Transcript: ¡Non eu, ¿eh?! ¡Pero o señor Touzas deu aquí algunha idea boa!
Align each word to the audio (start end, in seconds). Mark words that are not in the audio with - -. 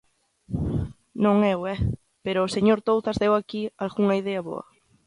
¡Non 1.23 1.35
eu, 1.53 1.59
¿eh?! 1.73 1.77
¡Pero 2.23 2.39
o 2.43 2.53
señor 2.55 2.79
Touzas 2.87 3.19
deu 3.23 3.33
aquí 3.35 3.61
algunha 3.83 4.17
idea 4.21 4.41
boa! 4.49 4.63